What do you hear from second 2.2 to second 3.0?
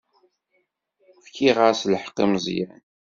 i Meẓyan.